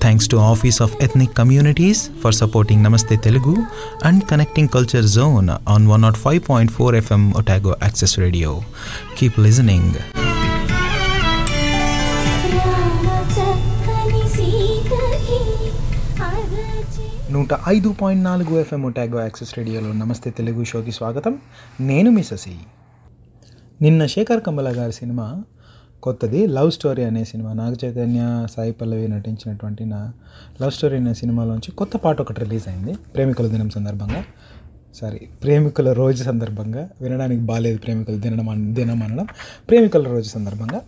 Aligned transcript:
Thanks 0.00 0.28
to 0.28 0.36
office 0.44 0.78
of 0.82 0.94
ethnic 1.02 1.34
communities 1.34 2.02
for 2.22 2.34
supporting 2.34 2.82
Namaste 2.84 3.16
Telugu 3.24 3.54
and 4.04 4.22
connecting 4.30 4.68
culture 4.68 5.08
zone 5.14 5.50
on 5.68 5.86
one 5.88 6.02
nought 6.02 6.18
five 6.18 6.40
point 6.48 6.72
four 6.72 6.96
FM 6.96 7.24
Otago 7.36 7.74
access 7.82 8.16
radio 8.18 8.52
keep 9.18 9.38
listening 9.40 9.98
నూట 17.32 17.52
ఐదు 17.68 17.88
point 18.00 18.22
నాలుగు 18.24 18.52
FM 18.60 18.82
Otago 18.86 19.18
access 19.20 19.52
రేడియోలో 19.58 19.90
నమస్తే 19.94 20.30
తెలుగు 20.30 20.62
షోకి 20.64 20.92
స్వాగతం 20.92 21.34
నేను 21.82 22.10
మీ 22.10 22.22
శశి 22.22 22.54
నిన్న 23.80 24.02
శేఖర్ 24.06 24.42
కమల 24.46 24.68
గారి 24.78 24.92
cinema 24.92 25.26
కొత్తది 26.02 26.46
లవ్ 26.46 26.70
స్టోరీ 26.70 27.02
అనే 27.04 27.24
సినిమా. 27.24 27.52
నాగ 27.52 27.74
చైతన్య 27.84 28.46
సాయి 28.56 28.72
పల్లవి 28.72 29.08
నటించినటువంటి 29.08 29.84
నా 29.84 30.12
లవ్ 30.62 30.70
స్టోరీ 30.70 30.96
అనే 30.96 31.14
సినిమాలోంచి 31.14 31.72
కొత్త 31.72 31.96
పాట 31.96 32.20
ఒకటి 32.20 32.40
రిలీజ్ 32.40 32.68
అయింది. 32.68 32.92
ప్రేమికుల 33.14 33.46
దినం 33.46 33.70
సందర్భంగా. 33.70 34.24
సారీ 34.94 35.20
ప్రేమికుల 35.42 35.92
రోజు 35.92 36.24
సందర్భంగా. 36.24 36.88
వినడానికి 37.00 37.40
బాగాలేదు 37.40 37.78
ప్రేమికుల 37.78 38.14
దినం 38.14 38.74
దినం 38.74 39.02
అనడం 39.02 39.26
ప్రేమికుల 39.68 40.02
రోజు 40.02 40.28
సందర్భంగా. 40.28 40.80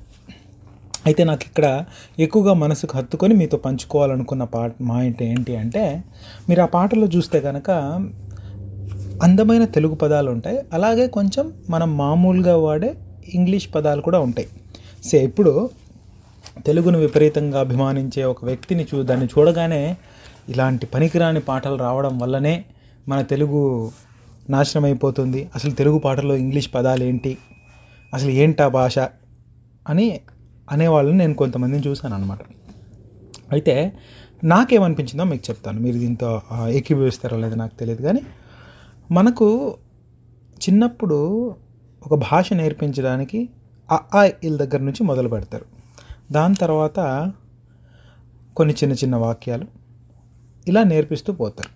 అయితే 1.06 1.24
నాకు 1.24 1.42
ఇక్కడ 1.46 1.84
ఎక్కువగా 2.18 2.52
మనసుకు 2.52 2.98
హత్తుకొని 2.98 3.34
మీతో 3.34 3.58
పంచుకోవాలనుకున్న 3.58 4.44
పాట 4.44 4.72
మా 4.80 5.02
ఏంటి 5.02 5.24
ఏంటి 5.24 5.56
అంటే 5.56 6.04
మీరు 6.48 6.62
ఆ 6.62 6.66
పాటలో 6.66 7.06
చూస్తే 7.06 7.40
కనుక 7.40 7.70
అందమైన 9.22 9.64
తెలుగు 9.64 9.94
పదాలు 9.94 10.30
ఉంటాయి. 10.30 10.58
అలాగే 10.72 11.06
కొంచెం 11.06 11.52
మనం 11.70 11.96
మామూలుగా 11.96 12.56
వాడే 12.56 12.94
ఇంగ్లీష్ 13.34 13.68
పదాలు 13.74 14.00
కూడా 14.00 14.18
ఉంటాయి. 14.18 14.48
సే 15.04 15.24
ఇప్పుడు 15.24 15.52
తెలుగును 16.66 16.98
విపరీతంగా 16.98 17.60
అభిమానించే 17.60 18.24
ఒక 18.24 18.44
వ్యక్తిని 18.44 18.86
చూ 18.90 19.02
దాన్ని 19.02 19.26
చూడగానే 19.26 19.96
ఇలాంటి 20.48 20.86
పనికిరాని 20.86 21.40
పాటలు 21.40 21.76
రావడం 21.76 22.18
వల్లనే 22.18 22.64
మన 23.08 23.22
తెలుగు 23.22 23.60
నాశనం 24.50 24.84
అయిపోతుంది 24.84 25.50
అసలు 25.54 25.70
తెలుగు 25.70 25.98
పాటల్లో 25.98 26.36
ఇంగ్లీష్ 26.36 26.74
పదాలు 26.74 27.04
ఏంటి? 27.04 27.32
అసలు 28.14 28.30
ఏంటా 28.30 28.68
భాష? 28.68 28.98
అని 29.88 30.06
అనేవాళ్ళని 30.70 31.18
నేను 31.18 31.34
కొంతమందిని 31.34 31.82
చూశాను 31.88 32.14
అనమాట 32.14 32.38
అయితే 33.52 33.74
నాకేమనిపించిందో 34.44 35.24
మీకు 35.24 35.44
చెప్తాను. 35.50 35.80
మీరు 35.80 35.98
దీంతో 35.98 36.42
ఏకీభవిస్తారో 36.68 37.36
లేదో 37.36 37.54
నాకు 37.54 37.74
తెలియదు 37.74 38.02
కానీ 38.02 38.22
మనకు 39.10 39.48
చిన్నప్పుడు 40.60 41.18
ఒక 42.06 42.14
భాష 42.30 42.52
నేర్పించడానికి 42.52 43.40
అ 43.90 43.98
ఆ 44.14 44.28
ఇల్ 44.44 44.58
దగ్గర 44.58 44.78
నుంచి 44.78 45.02
మొదలు 45.04 45.28
పెడతారు. 45.28 45.66
దాని 46.32 46.54
తర్వాత 46.54 46.98
కొన్ని 48.56 48.74
చిన్న 48.74 48.94
చిన్న 48.94 49.16
వాక్యాలు 49.16 49.66
ఇలా 50.68 50.84
నేర్పిస్తూ 50.84 51.32
పోతారు. 51.32 51.70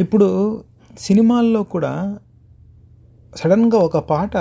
ఇప్పుడు 0.00 0.62
సినిమాల్లో 0.98 1.62
కూడా 1.62 2.18
సడన్గా 3.36 3.78
ఒక 3.78 3.98
పాట 3.98 4.32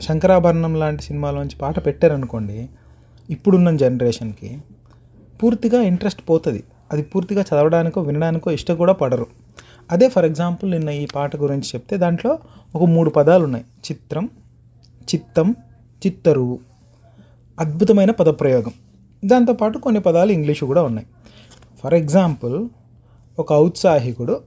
శంకరాభరణం 0.00 0.74
లాంటి 0.74 1.02
సినిమాలోంచి 1.02 1.56
పాట 1.56 1.86
పెట్టారనుకోండి 1.86 2.68
ఇప్పుడున్న 3.30 3.76
జనరేషన్కి 3.76 4.50
పూర్తిగా 5.42 5.82
ఇంట్రెస్ట్ 5.82 6.22
పోతుంది. 6.30 6.64
అది 6.92 7.02
పూర్తిగా 7.02 7.42
చదవడానికో 7.42 8.00
వినడానికో 8.00 8.50
ఇష్టం 8.50 8.76
కూడా 8.76 8.92
పడరు. 8.92 9.26
అదే 9.90 10.08
ఫర్ 10.08 10.24
ఎగ్జాంపుల్ 10.24 10.70
నిన్న 10.70 10.88
ఈ 10.88 11.06
పాట 11.14 11.36
గురించి 11.36 11.68
చెప్తే 11.74 11.96
దాంట్లో 11.96 12.38
ఒక 12.74 12.84
మూడు 12.84 13.10
పదాలు 13.10 13.44
ఉన్నాయి 13.44 13.64
చిత్రం 13.88 14.24
చిత్తం 15.14 15.54
చిత్తరువు 16.06 16.58
అద్భుతమైన 17.58 18.10
పదప్రయోగం. 18.10 18.72
దాంతోపాటు 19.24 19.78
కొన్ని 19.78 20.00
పదాలు 20.00 20.32
ఇంగ్లీషు 20.32 20.64
కూడా 20.64 20.82
ఉన్నాయి. 20.82 21.06
ఫర్ 21.84 21.94
ఎగ్జాంపుల్ 21.94 22.68
ఒక 23.38 23.52
ఔత్సాహికుడు 23.52 24.40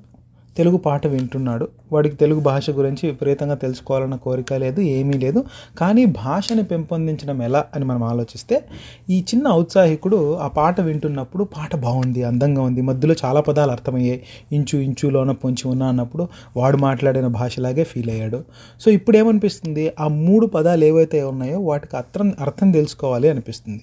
తెలుగు 0.58 0.78
పాట 0.78 1.08
వింటున్నాడు. 1.08 1.68
వాడికి 1.92 2.16
తెలుగు 2.16 2.40
భాష 2.40 2.70
గురించి 2.70 3.10
విపరీతంగా 3.10 3.56
తెలుసుకోవాలన్న 3.56 4.16
కోరిక 4.16 4.54
లేదు 4.54 4.82
ఏమీ 4.82 5.14
లేదు. 5.14 5.44
కానీ 5.78 6.06
భాషని 6.06 6.64
పెంపొందించడం 6.64 7.42
ఎలా 7.42 7.66
అని 7.76 7.86
మనం 7.86 8.04
ఆలోచిస్తే 8.04 8.64
ఈ 9.10 9.20
చిన్న 9.20 9.48
ఔత్సాహికుడు 9.48 10.36
ఆ 10.36 10.48
పాట 10.48 10.82
వింటున్నప్పుడు 10.82 11.44
పాట 11.44 11.76
బాగుంది 11.76 12.24
అందంగా 12.24 12.62
ఉంది 12.62 12.82
మధ్యలో 12.82 13.16
చాలా 13.26 13.42
పదాలు 13.42 13.72
అర్థమయ్యాయి. 13.72 14.24
ఇంచు 14.52 14.80
ఇంచులోన 14.80 15.32
పొంచి 15.32 15.68
ఉన్నా 15.68 15.88
అన్నప్పుడు 15.88 16.28
వాడు 16.58 16.78
మాట్లాడిన 16.78 17.28
భాషలాగే 17.28 17.84
ఫీల్ 17.84 18.10
అయ్యాడు. 18.10 18.44
సో 18.82 18.92
ఇప్పుడు 18.92 19.18
ఏమనిపిస్తుంది 19.18 19.94
ఆ 20.00 20.08
మూడు 20.08 20.46
పదాలు 20.46 20.86
ఏవైతే 20.86 21.24
ఉన్నాయో 21.24 21.60
వాటికి 21.60 21.98
అర్థం 21.98 22.34
అర్థం 22.40 22.72
తెలుసుకోవాలి 22.72 23.30
అనిపిస్తుంది. 23.30 23.82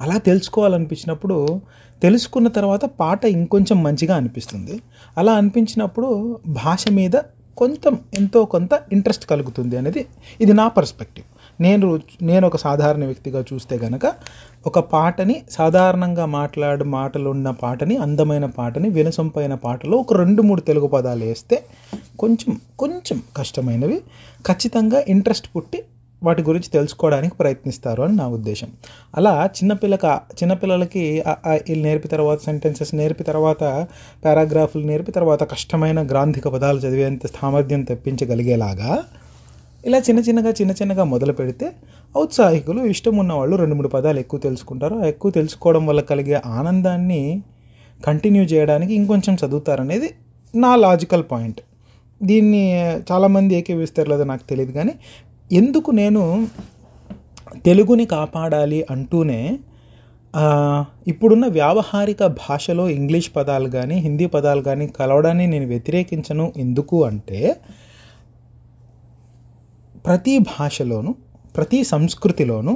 అలా 0.00 0.16
తెలుసుకోవాలనిపించినప్పుడు 0.18 1.60
తెలుసుకున్న 2.02 2.48
తర్వాత 2.58 2.84
పాట 3.00 3.24
ఇంకొంచెం 3.38 3.82
మంచిగా 3.82 4.14
అనిపిస్తుంది. 4.16 4.76
అలా 5.18 5.32
అనిపించినప్పుడు 5.32 6.08
భాష 6.62 6.84
మీద 6.98 7.16
కొంచెం 7.56 7.94
ఎంతో 8.18 8.40
కొంత 8.44 8.72
ఇంట్రెస్ట్ 8.92 9.24
కలుగుతుంది 9.30 9.76
అనేది 9.76 10.02
ఇది 10.40 10.52
నా 10.52 10.66
పర్స్పెక్టివ్. 10.76 11.26
నేను 11.60 11.86
నేను 12.22 12.44
ఒక 12.46 12.56
సాధారణ 12.56 13.02
వ్యక్తిగా 13.04 13.40
చూస్తే 13.50 13.74
గనక 13.84 14.06
ఒక 14.66 14.78
పాటని 14.94 15.36
సాధారణంగా 15.50 16.26
మాట్లాడు 16.38 16.84
మాటలు 16.98 17.28
ఉన్న 17.30 17.48
పాటని 17.62 17.96
అందమైన 17.96 18.46
పాటని 18.58 18.88
వినసొంపైన 18.88 19.54
పాటలో 19.66 19.96
ఒక 19.96 20.12
రెండు 20.22 20.42
మూడు 20.42 20.60
తెలుగు 20.60 20.86
పదాలు 20.86 21.24
వేస్తే 21.24 21.56
కొంచెం 22.18 22.52
కొంచెం 22.78 23.18
కష్టమైనవి. 23.36 23.98
ఖచ్చితంగా 24.46 25.00
ఇంట్రెస్ట్ 25.08 25.48
పుట్టి 25.56 25.80
వాటి 26.22 26.42
గురించి 26.42 26.68
తెలుసుకోవడానికి 26.70 27.34
ప్రయత్నిస్తారు 27.36 28.02
అని 28.02 28.14
నా 28.16 28.26
ఉద్దేశం. 28.28 28.68
అలా 29.16 29.32
చిన్నపిల్లక 29.56 30.04
చిన్నపిల్లలకి 30.40 31.04
వీళ్ళు 31.68 31.82
నేర్పి 31.82 32.08
తర్వాత 32.08 32.38
సెంటెన్సెస్ 32.40 32.92
నేర్పి 32.94 33.24
తర్వాత 33.24 33.62
పారాగ్రాఫ్లు 34.24 34.84
నేర్పి 34.86 35.12
తర్వాత 35.12 35.42
కష్టమైన 35.52 36.02
గ్రాంధిక 36.10 36.48
పదాలు 36.48 36.78
చదివేంత 36.78 37.26
సామర్థ్యం 37.36 37.82
తెప్పించగలిగేలాగా 37.82 38.92
ఇలా 39.86 39.98
చిన్న 39.98 40.20
చిన్నగా 40.20 40.50
చిన్న 40.50 40.72
చిన్నగా 40.72 41.04
మొదలు 41.04 41.32
పెడితే 41.32 41.66
ఔత్సాహికులు 42.18 42.80
ఇష్టం 42.84 43.14
ఉన్న 43.18 43.32
వాళ్ళు 43.32 43.56
రెండు 43.56 43.74
మూడు 43.74 43.88
పదాలు 43.88 44.18
ఎక్కువ 44.18 44.40
తెలుసుకుంటారు. 44.40 44.94
ఆ 44.94 45.04
ఎక్కువ 45.04 45.30
తెలుసుకోవడం 45.30 45.86
వల్ల 45.86 46.00
కలిగే 46.00 46.36
ఆనందాన్ని 46.58 47.22
కంటిన్యూ 48.04 48.42
చేయడానికి 48.42 48.92
ఇంకొంచెం 48.94 49.34
చదువుతారనేది 49.46 50.10
నా 50.54 50.76
లాజికల్ 50.76 51.24
పాయింట్ 51.32 51.60
దీన్ని 52.22 52.62
చాలామంది 53.12 53.52
ఏకీవిస్తారు 53.54 54.08
లేదో 54.10 54.24
నాకు 54.24 54.44
తెలియదు 54.50 54.72
కానీ 54.72 54.94
ఎందుకు 55.52 55.90
నేను 55.90 56.22
తెలుగుని 57.64 58.04
కాపాడాలి 58.06 58.78
అంటూనే 58.90 59.40
ఇప్పుడున్న 61.10 61.46
వ్యావహారిక 61.46 62.26
భాషలో 62.42 62.84
ఇంగ్లీష్ 62.88 63.28
పదాలు 63.36 63.68
కానీ 63.68 63.96
హిందీ 63.98 64.26
పదాలు 64.26 64.62
కానీ 64.62 64.86
కలవడాన్ని 64.98 65.46
నేను 65.46 65.66
వ్యతిరేకించను. 65.66 66.52
ఎందుకు 66.56 67.04
అంటే 67.04 67.40
ప్రతి 70.06 70.34
భాషలోనూ 70.52 71.12
ప్రతి 71.56 71.80
సంస్కృతిలోనూ 71.84 72.74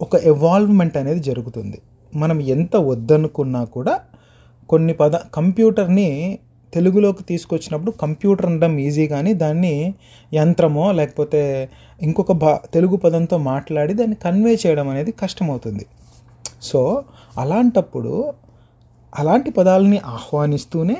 ఒక 0.00 0.14
ఎవాల్వ్మెంట్ 0.32 0.96
అనేది 0.96 1.20
జరుగుతుంది. 1.20 1.78
మనం 2.12 2.40
ఎంత 2.40 2.76
వద్దనుకున్నా 2.90 3.64
కూడా 3.76 3.94
కొన్ని 4.68 4.92
పద 4.92 5.16
కంప్యూటర్ని 5.34 6.10
తెలుగులోకి 6.76 7.22
తీసుకొచ్చినప్పుడు 7.22 7.92
కంప్యూటర్ 8.02 8.46
అనడం 8.46 8.72
ఈజీ 8.78 9.04
కానీ 9.06 9.32
దాన్ని 9.34 9.74
యంత్రమో 10.34 10.86
లేకపోతే 10.92 11.42
ఇంకొక 12.02 12.32
భా 12.42 12.52
తెలుగు 12.74 12.96
పదంతో 12.96 13.36
మాట్లాడి 13.50 13.92
దాన్ని 13.94 14.16
కన్వే 14.24 14.54
చేయడం 14.62 14.88
అనేది 14.88 15.12
కష్టమవుతుంది. 15.22 15.84
సో 16.62 16.80
అలాంటప్పుడు 17.38 18.12
అలాంటి 19.12 19.50
పదాలని 19.50 19.98
ఆహ్వానిస్తూనే 20.06 20.96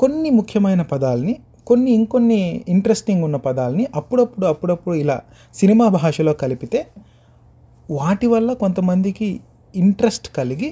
కొన్ని 0.00 0.30
ముఖ్యమైన 0.30 0.82
పదాలని 0.92 1.34
కొన్ని 1.66 1.90
ఇంకొన్ని 1.90 2.40
ఇంట్రెస్టింగ్ 2.68 3.22
ఉన్న 3.24 3.38
పదాలని 3.46 3.84
అప్పుడప్పుడు 3.94 4.46
అప్పుడప్పుడు 4.46 4.94
ఇలా 4.94 5.16
సినిమా 5.54 5.86
భాషలో 5.96 6.32
కలిపితే 6.42 6.80
వాటి 7.90 8.26
వల్ల 8.26 8.50
కొంతమందికి 8.52 9.28
ఇంట్రెస్ట్ 9.74 10.28
కలిగి 10.36 10.68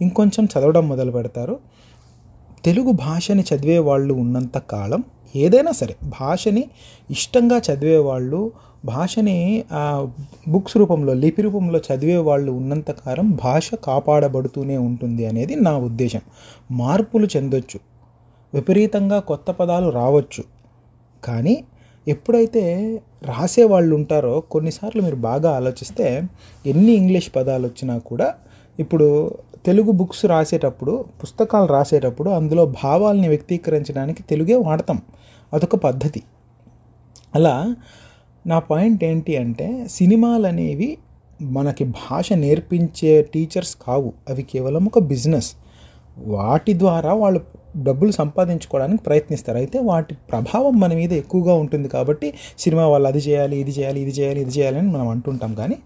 ఇంకొంచెం 0.00 0.44
చదవడం 0.52 0.84
మొదలు 0.88 1.12
పెడతారు 1.12 1.54
తెలుగు 2.66 2.92
భాషని 2.92 3.44
చదివే 3.54 3.78
వాళ్ళు 3.78 4.14
ఉన్నంత 4.14 4.58
కాలం 4.58 5.04
ఏదైనా 5.36 5.72
సరే 5.72 5.96
భాషని 6.20 6.64
ఇష్టంగా 7.10 7.58
చదివే 7.58 7.96
వాళ్ళు 7.96 8.52
భాషని 8.84 9.64
బుక్స్ 10.48 10.76
రూపంలో 10.76 11.14
లిపి 11.14 11.42
రూపంలో 11.42 11.78
చదివే 11.78 12.16
వాళ్ళు 12.16 12.52
ఉన్నంతకాలం 12.52 13.38
భాష 13.44 13.74
కాపాడబడుతూనే 13.74 14.76
ఉంటుంది 14.76 15.26
అనేది 15.26 15.54
నా 15.56 15.78
ఉద్దేశం. 15.78 16.20
మార్పులు 16.70 17.28
చెందొచ్చు. 17.36 17.80
విపరీతంగా 18.54 19.18
కొత్త 19.18 19.50
పదాలు 19.50 19.88
రావచ్చు. 19.88 20.44
కానీ 21.24 21.64
ఎప్పుడైతే 22.08 22.64
రాసే 23.24 23.64
వాళ్ళు 23.64 23.96
ఉంటారో 23.96 24.40
కొన్నిసార్లు 24.40 25.02
మీరు 25.02 25.16
బాగా 25.16 25.56
ఆలోచిస్తే 25.56 26.22
ఎన్ని 26.66 26.92
ఇంగ్లీష్ 26.92 27.30
పదాలు 27.36 27.66
వచ్చినా 27.66 27.98
కూడా 27.98 28.34
ఇప్పుడు 28.78 29.34
తెలుగు 29.66 29.90
బుక్స్ 29.90 30.24
రాసేటప్పుడు 30.26 31.04
పుస్తకాలు 31.22 31.66
రాసేటప్పుడు 31.66 32.30
అందులో 32.30 32.64
భావాల్ని 32.84 33.28
వ్యక్తీకరించడానికి 33.28 34.22
తెలుగే 34.22 34.54
వాడతాం. 34.54 35.02
అదొక 35.52 35.76
పద్ధతి. 35.76 36.22
అలా 37.34 37.76
నా 38.46 38.58
పాయింట్ 38.58 39.04
ఏంటి 39.04 39.36
అంటే 39.36 39.86
సినిమాలు 39.90 40.46
అనేవి 40.46 40.98
మనకి 41.42 41.84
భాష 41.84 42.32
నేర్పించే 42.32 43.22
టీచర్స్ 43.22 43.76
కావు. 43.76 44.12
అవి 44.28 44.42
కేవలం 44.42 44.84
ఒక 44.86 44.98
బిజినెస్. 44.98 45.52
వాటి 46.18 46.78
ద్వారా 46.78 47.12
వాళ్ళు 47.12 47.40
డబ్బులు 47.76 48.12
సంపాదించుకోవడానికి 48.12 49.02
ప్రయత్నిస్తారు. 49.02 49.58
అయితే 49.58 49.78
వాటి 49.78 50.14
ప్రభావం 50.14 50.80
మన 50.80 50.94
మీద 50.94 51.12
ఎక్కువగా 51.12 51.54
ఉంటుంది 51.54 51.88
కాబట్టి 51.88 52.34
సినిమా 52.58 52.86
వాళ్ళు 52.86 53.08
అది 53.08 53.18
చేయాలి 53.18 53.56
ఇది 53.56 53.70
చేయాలి 53.70 54.00
ఇది 54.00 54.10
చేయాలి 54.10 54.40
ఇది 54.40 54.50
చేయాలి 54.50 54.78
అని 54.78 54.90
మనం 54.90 55.08
అంటుంటాం. 55.08 55.54
కానీ 55.54 55.78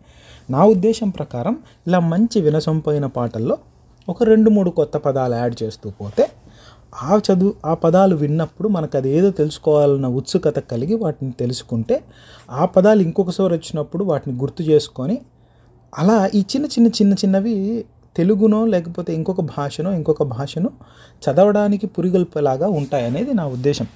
నా 0.50 0.64
ఉద్దేశం 0.64 1.08
ప్రకారం 1.08 1.58
ఇలా 1.86 2.00
మంచి 2.00 2.40
వినసొంపైన 2.40 3.06
పాటల్లో 3.06 3.58
ఒక 4.08 4.22
రెండు 4.22 4.50
మూడు 4.50 4.70
కొత్త 4.70 4.96
పదాలు 4.96 5.34
యాడ్ 5.34 5.62
చేస్తూ 5.62 5.90
పోతే 5.90 6.24
ఆ 7.02 7.16
చదువు 7.16 7.52
ఆ 7.64 7.74
పదాలు 7.74 8.14
విన్నప్పుడు 8.16 8.68
మనకు 8.68 8.96
అది 8.96 9.08
ఏదో 9.18 9.30
తెలుసుకోవాలన్న 9.30 10.06
ఉత్సుకత 10.06 10.58
కలిగి 10.58 10.94
వాటిని 10.94 11.32
తెలుసుకుంటే 11.32 11.96
ఆ 12.50 12.64
పదాలు 12.64 13.02
ఇంకొకసారి 13.02 13.52
వచ్చినప్పుడు 13.54 14.04
వాటిని 14.04 14.36
గుర్తు 14.36 14.62
చేసుకొని 14.62 15.20
అలా 15.98 16.30
ఈ 16.34 16.40
చిన్న 16.40 16.66
చిన్న 16.66 16.88
చిన్న 16.88 17.12
చిన్నవి 17.12 17.84
తెలుగునో 18.16 18.66
లేకపోతే 18.66 19.14
ఇంకొక 19.14 19.40
భాషనో 19.40 19.92
ఇంకొక 19.92 20.22
భాషను 20.22 20.70
చదవడానికి 21.22 21.86
పురిగొల్పేలాగా 21.86 22.68
ఉంటాయనేది 22.68 23.34
నా 23.34 23.46
ఉద్దేశం. 23.46 23.86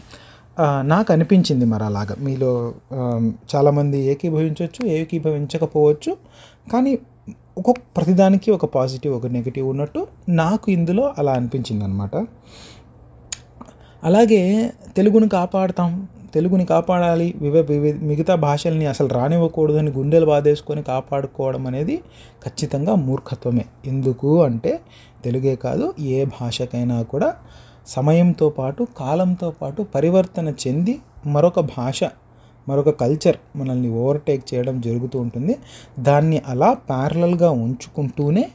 నాకు 0.82 1.12
అనిపించింది 1.12 1.64
మరి 1.64 1.84
అలాగా. 1.84 2.16
మీలో 2.20 2.74
చాలామంది 3.54 3.98
ఏకీభవించవచ్చు 4.12 4.86
ఏకీభవించకపోవచ్చు 4.86 6.16
కానీ 6.72 6.98
ఒక్కొక్క 7.58 7.80
ప్రతిదానికి 7.96 8.50
ఒక 8.50 8.64
పాజిటివ్ 8.64 9.14
ఒక 9.14 9.26
నెగిటివ్ 9.26 9.68
ఉన్నట్టు 9.68 10.06
నాకు 10.28 10.70
ఇందులో 10.70 11.14
అలా 11.18 11.32
అనిపించింది 11.32 11.84
అనమాట 11.84 12.10
అలాగే 14.04 14.70
తెలుగుని 14.96 15.28
కాపాడతాం 15.28 16.08
తెలుగుని 16.34 16.64
కాపాడాలి 16.64 17.34
వివ 17.40 17.62
మిగతా 18.02 18.34
భాషల్ని 18.34 18.86
అసలు 18.86 19.08
రానివ్వకూడదని 19.08 19.90
గుండెలు 19.90 20.26
బాధేసుకొని 20.26 20.82
కాపాడుకోవడం 20.82 21.66
అనేది 21.66 21.96
ఖచ్చితంగా 22.44 22.94
మూర్ఖత్వమే. 22.94 23.64
ఎందుకు 23.86 24.42
అంటే 24.42 24.80
తెలుగే 25.24 25.56
కాదు 25.56 25.94
ఏ 26.00 26.24
భాషకైనా 26.24 27.02
కూడా 27.02 27.34
సమయంతో 27.86 28.48
పాటు 28.48 28.86
కాలంతో 28.98 29.50
పాటు 29.50 29.82
పరివర్తన 29.94 30.48
చెంది 30.48 31.00
మరొక 31.26 31.60
భాష 31.60 32.00
మరొక 32.68 32.90
కల్చర్ 32.90 33.36
మనల్ని 33.56 33.90
ఓవర్టేక్ 33.90 34.54
చేయడం 34.54 34.80
జరుగుతూ 34.80 35.20
ఉంటుంది. 35.20 35.56
దాన్ని 35.98 36.42
అలా 36.46 36.72
ప్యారలల్గా 36.72 37.50
ఉంచుకుంటూనే 37.50 38.50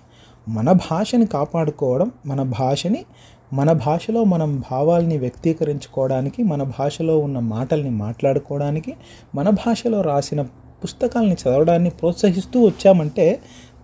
మన 0.49 0.71
భాషని 0.71 1.25
కాపాడుకోవడం 1.25 2.11
మన 2.25 2.43
భాషని 2.43 3.05
మన 3.53 3.71
భాషలో 3.71 4.23
మనం 4.23 4.63
భావాల్ని 4.71 5.17
వ్యక్తీకరించుకోవడానికి 5.17 6.43
మన 6.43 6.63
భాషలో 6.63 7.19
ఉన్న 7.19 7.39
మాటల్ని 7.39 7.89
మాట్లాడుకోవడానికి 7.89 8.93
మన 9.35 9.49
భాషలో 9.49 10.01
రాసిన 10.01 10.41
పుస్తకాలని 10.83 11.33
చదవడాన్ని 11.33 11.89
ప్రోత్సహిస్తూ 11.89 12.65
వచ్చామంటే 12.65 13.39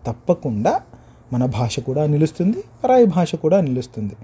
తప్పకుండా 0.07 0.81
మన 1.33 1.45
భాష 1.45 1.79
కూడా 1.79 2.05
నిలుస్తుంది 2.05 2.63
పరాయి 2.83 3.05
భాష 3.05 3.35
కూడా 3.35 3.61
నిలుస్తుంది. 3.61 4.15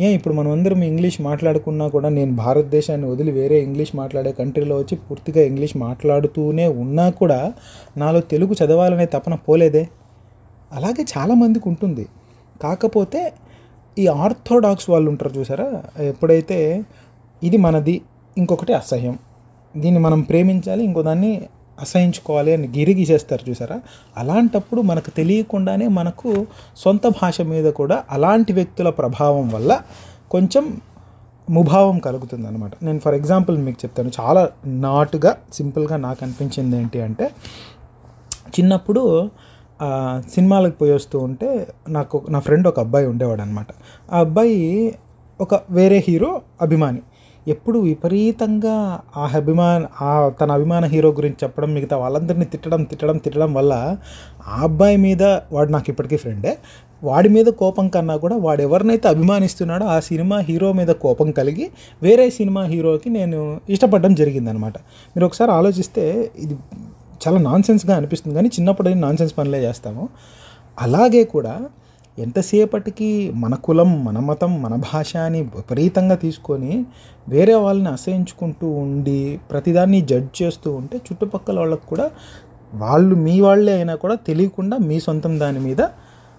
ఏ 0.00 0.14
ఇప్పుడు 0.14 0.34
మనం 0.34 0.50
అందరం 0.50 0.82
ఇంగ్లీష్ 0.82 1.20
మాట్లాడుకున్నా 1.20 1.88
కూడా 1.88 2.08
నేను 2.08 2.32
భారతదేశాన్ని 2.36 3.06
వదిలి 3.10 3.30
వేరే 3.30 3.62
ఇంగ్లీష్ 3.62 3.96
మాట్లాడే 3.96 4.32
కంట్రీలో 4.32 4.76
వచ్చి 4.76 4.96
పూర్తిగా 4.96 5.46
ఇంగ్లీష్ 5.46 5.76
మాట్లాడుతూనే 5.76 6.68
ఉన్నా 6.68 7.10
కూడా 7.10 7.52
నాలో 7.96 8.20
తెలుగు 8.20 8.52
చదవాలనే 8.52 9.06
తపన 9.06 9.34
పోలేదే. 9.34 9.88
అలాగే 10.72 11.02
చాలామందికి 11.18 11.68
ఉంటుంది. 11.68 12.06
కాకపోతే 12.62 13.32
ఈ 13.98 14.06
ఆర్థోడాక్స్ 14.06 14.90
వాళ్ళు 14.90 15.10
ఉంటారు 15.10 15.32
చూసారా? 15.38 15.82
ఎప్పుడైతే 16.00 16.84
ఇది 17.42 17.56
మనది 17.56 18.00
ఇంకొకటి 18.38 18.72
అసహ్యం. 18.72 19.18
దీన్ని 19.76 20.00
మనం 20.00 20.20
ప్రేమించాలి 20.20 20.84
ఇంకో 20.84 21.02
దాన్ని 21.02 21.48
అసహించుకోవాలి 21.80 22.52
అని 22.56 22.66
గిరిగీసేస్తారు 22.76 23.50
చూసారా? 23.50 23.78
అలాంటప్పుడు 24.16 24.80
మనకు 24.80 25.10
తెలియకుండానే 25.10 25.88
మనకు 25.98 26.30
సొంత 26.76 27.06
భాష 27.20 27.40
మీద 27.52 27.68
కూడా 27.72 27.98
అలాంటి 28.10 28.52
వ్యక్తుల 28.52 28.90
ప్రభావం 29.00 29.46
వల్ల 29.48 29.72
కొంచెం 30.30 30.64
ముభావం 31.50 31.96
కలుగుతుంది 31.98 32.46
అనమాట 32.46 32.72
నేను 32.82 32.98
ఫర్ 32.98 33.14
ఎగ్జాంపుల్ 33.14 33.56
మీకు 33.58 33.78
చెప్తాను. 33.84 34.10
చాలా 34.20 34.42
నాటుగా 34.66 35.32
సింపుల్గా 35.52 35.96
నాకు 35.96 36.20
అనిపించింది 36.24 36.76
ఏంటి 36.76 37.00
అంటే 37.02 37.26
చిన్నప్పుడు 38.58 39.02
సినిమాలకు 40.34 40.76
పోయి 40.80 40.92
వస్తూ 40.92 41.18
ఉంటే 41.18 41.48
నాకు 41.88 42.16
నా 42.28 42.38
ఫ్రెండ్ 42.38 42.68
ఒక 42.68 42.78
అబ్బాయి 42.80 43.06
ఉండేవాడు 43.06 43.42
అనమాట 43.42 43.66
ఆ 44.12 44.18
అబ్బాయి 44.18 44.58
ఒక 45.40 45.54
వేరే 45.70 46.04
హీరో 46.08 46.30
అభిమాని. 46.60 47.02
ఎప్పుడు 47.48 47.78
విపరీతంగా 47.78 49.00
ఆ 49.16 49.30
అభిమాన 49.34 49.86
ఆ 50.00 50.28
తన 50.28 50.52
అభిమాన 50.52 50.84
హీరో 50.84 51.10
గురించి 51.12 51.36
చెప్పడం 51.44 51.74
మిగతా 51.74 51.96
వాళ్ళందరినీ 51.96 52.44
తిట్టడం 52.44 52.82
తిట్టడం 52.82 53.16
తిట్టడం 53.16 53.54
వల్ల 53.54 53.96
ఆ 54.48 54.62
అబ్బాయి 54.62 54.96
మీద 54.96 55.22
వాడు 55.22 55.70
నాకు 55.70 55.84
ఇప్పటికీ 55.88 56.16
ఫ్రెండే 56.16 56.58
వాడి 57.02 57.28
మీద 57.28 57.46
కోపం 57.46 57.88
కన్నా 57.88 58.16
కూడా 58.16 58.36
వాడు 58.36 58.62
ఎవరినైతే 58.62 59.08
అభిమానిస్తున్నాడో 59.08 59.86
ఆ 59.86 60.00
సినిమా 60.00 60.38
హీరో 60.38 60.72
మీద 60.72 60.88
కోపం 60.88 61.30
కలిగి 61.30 61.70
వేరే 62.02 62.30
సినిమా 62.30 62.62
హీరోకి 62.62 63.10
నేను 63.10 63.60
ఇష్టపడడం 63.68 64.14
జరిగిందనమాట 64.14 64.78
మీరు 65.16 65.26
ఒకసారి 65.26 65.50
ఆలోచిస్తే 65.50 66.30
ఇది 66.38 66.56
చాలా 67.28 67.38
నాన్సెన్స్గా 67.38 67.96
అనిపిస్తుంది. 67.96 68.34
కానీ 68.34 68.48
చిన్నప్పుడు 68.48 68.88
నాన్సెన్స్ 68.88 69.38
పనులే 69.38 69.62
చేస్తాము. 69.62 70.08
అలాగే 70.80 71.24
కూడా 71.24 71.60
ఎంతసేపటికి 72.18 73.08
మన 73.42 73.54
కులం 73.66 73.90
మన 74.04 74.18
మతం 74.18 74.52
మన 74.62 74.74
భాష 74.88 75.12
అని 75.26 75.40
విపరీతంగా 75.56 76.16
తీసుకొని 76.24 76.72
వేరే 77.28 77.54
వాళ్ళని 77.54 77.90
అసహించుకుంటూ 77.96 78.66
ఉండి 78.82 79.20
ప్రతిదాన్ని 79.50 80.00
జడ్జ్ 80.10 80.34
చేస్తూ 80.42 80.70
ఉంటే 80.80 80.96
చుట్టుపక్కల 81.06 81.56
వాళ్ళకు 81.58 81.86
కూడా 81.86 82.06
వాళ్ళు 82.72 83.14
మీ 83.26 83.34
వాళ్ళే 83.40 83.72
అయినా 83.72 83.94
కూడా 84.04 84.16
తెలియకుండా 84.28 84.76
మీ 84.88 84.98
సొంతం 85.06 85.32
దాని 85.40 85.60
మీద 85.60 85.82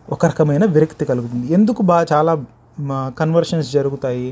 ఒక 0.08 0.22
రకమైన 0.26 0.64
విరక్తి 0.76 1.04
కలుగుతుంది. 1.12 1.46
ఎందుకు 1.58 1.82
బా 1.90 1.98
చాలా 2.12 2.34
కన్వర్షన్స్ 3.20 3.70
జరుగుతాయి 3.72 4.28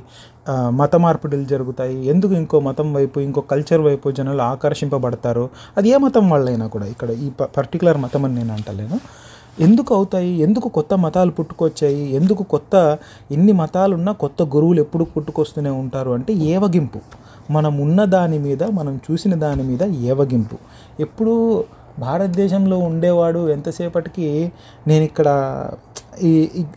మత 0.80 0.96
మార్పిడులు 1.04 1.46
జరుగుతాయి 1.52 1.98
ఎందుకు 2.14 2.34
ఇంకో 2.40 2.58
మతం 2.60 2.88
వైపు 2.94 3.18
ఇంకో 3.28 3.42
కల్చర్ 3.52 3.84
వైపు 3.88 4.08
జనాలు 4.18 4.44
ఆకర్షింపబడతారు 4.54 5.46
అది 5.78 5.90
ఏ 5.96 6.00
మతం 6.06 6.26
వాళ్ళైనా 6.34 6.68
కూడా 6.76 6.88
ఇక్కడ 6.94 7.10
ఈ 7.26 7.30
పర్టికులర్ 7.58 8.00
మతం 8.06 8.24
అని 8.26 8.36
నేను 8.36 8.54
అంటలేను. 8.54 8.98
ఎందుకు 9.60 9.96
అవుతాయి? 9.96 10.30
ఎందుకు 10.30 10.70
కొత్త 10.70 10.94
మతాలు 10.94 11.32
పుట్టుకొచ్చాయి? 11.32 12.16
ఎందుకు 12.16 12.44
కొత్త 12.44 12.98
ఎన్ని 13.32 13.52
మతాలున్నా 13.52 14.12
కొత్త 14.12 14.44
గురువులు 14.44 14.82
ఎప్పుడు 14.82 15.04
పుట్టుకొస్తూనే 15.04 15.70
ఉంటారు 15.70 16.12
అంటే 16.12 16.34
ఏవగింపు. 16.34 17.00
మనం 17.52 17.78
ఉన్న 17.78 18.06
దాని 18.06 18.40
మీద 18.40 18.64
మనం 18.64 19.00
చూసిన 19.12 19.36
దాని 19.36 19.64
మీద 19.64 19.84
ఏవగింపు. 19.84 20.56
ఎప్పుడు 21.00 21.64
భారతదేశంలో 22.00 22.78
ఉండేవాడు 22.78 23.50
ఎంతసేపటికి 23.50 24.52
నేను 24.88 25.04
ఇక్కడ 25.04 25.28
ఈ 26.24 26.32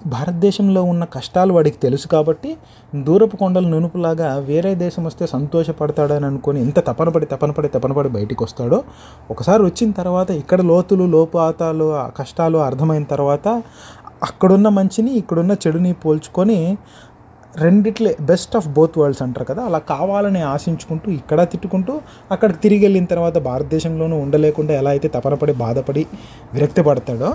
భారతదేశంలో 0.07 0.81
ఉన్న 0.83 1.05
కష్టాలు 1.13 1.53
వాడికి 1.53 1.79
తెలుసు 1.79 2.07
కాబట్టి 2.09 2.51
దూరపు 2.93 3.37
కొండలు 3.37 3.69
నునుపులాగా 3.69 4.29
వేరే 4.47 4.73
దేశం 4.75 5.03
వస్తే 5.05 5.25
సంతోషపడతాడని 5.27 6.27
అనుకొని 6.27 6.61
ఎంత 6.61 6.81
తపనపడి 6.87 7.27
తపనపడి 7.27 7.69
తపనపడి 7.69 8.11
బయటికి 8.11 8.43
వస్తాడో 8.43 8.79
ఒకసారి 9.31 9.63
వచ్చిన 9.63 9.91
తర్వాత 9.93 10.31
ఇక్కడ 10.39 10.61
లోతులు 10.63 11.07
లోపాతాలు 11.13 11.89
ఆ 11.97 12.07
కష్టాలు 12.17 12.61
అర్థమైన 12.61 13.07
తర్వాత 13.07 13.49
అక్కడున్న 14.23 14.69
మంచిని 14.71 15.11
ఇక్కడున్న 15.15 15.55
చెడుని 15.65 15.93
పోల్చుకొని 16.03 16.61
రెండిట్లే 17.55 18.11
బెస్ట్ 18.21 18.55
ఆఫ్ 18.57 18.67
బోత్ 18.69 18.97
వరల్డ్స్ 18.99 19.23
అంటారు 19.23 19.45
కదా 19.45 19.63
అలా 19.65 19.79
కావాలని 19.91 20.41
ఆశించుకుంటూ 20.47 21.09
ఇక్కడ 21.11 21.41
తిట్టుకుంటూ 21.45 21.93
అక్కడ 22.31 22.51
తిరిగి 22.63 22.83
వెళ్ళిన 22.83 23.07
తర్వాత 23.07 23.39
భారతదేశంలోనూ 23.43 24.17
ఉండలేకుండా 24.17 24.73
ఎలా 24.75 24.91
అయితే 24.91 25.09
తపనపడి 25.09 25.55
బాధపడి 25.63 26.03
విరక్తి 26.55 26.83
పడతాడో 26.83 27.31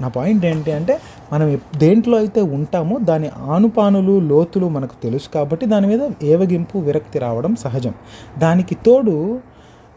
నా 0.00 0.08
పాయింట్ 0.08 0.46
ఏంటి 0.46 0.72
అంటే 0.72 1.00
మనం 1.32 1.60
దేంట్లో 1.76 2.18
అయితే 2.18 2.42
ఉంటామో 2.42 2.98
దాని 2.98 3.28
ఆనుపానులు 3.28 4.20
లోతులు 4.20 4.68
మనకు 4.68 5.02
తెలుసు 5.02 5.28
కాబట్టి 5.34 5.66
దాని 5.66 5.86
మీద 5.86 6.10
ఏవగింపు 6.22 6.78
విరక్తి 6.78 7.18
రావడం 7.18 7.56
సహజం. 7.56 7.94
దానికి 8.38 8.74
తోడు 8.74 9.40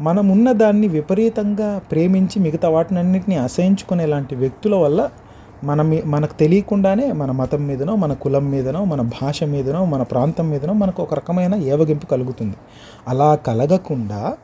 మనం 0.02 0.30
ఉన్న 0.30 0.52
దాన్ని 0.52 0.88
విపరీతంగా 0.88 1.82
ప్రేమించి 1.92 2.40
మిగతా 2.40 2.70
వాటినన్నింటినీ 2.70 3.36
అసహించుకునే 3.38 4.06
లాంటి 4.06 4.36
వ్యక్తుల 4.36 4.76
వల్ల 4.76 5.10
మన 5.64 6.02
మనకు 6.06 6.34
తెలియకుండానే 6.34 7.12
మన 7.12 7.32
మతం 7.32 7.68
మీదనో 7.68 7.96
మన 7.96 8.14
కులం 8.14 8.52
మీదనో 8.52 8.86
మన 8.86 9.02
భాష 9.02 9.44
మీదనో 9.44 9.86
మన 9.86 10.04
ప్రాంతం 10.04 10.50
మీదనో 10.50 10.74
మనకు 10.74 11.04
ఒక 11.04 11.14
రకమైన 11.14 11.56
ఏవగింపు 11.56 12.06
కలుగుతుంది. 12.06 12.56
అలా 13.08 13.36
కలగకుండా 13.36 14.38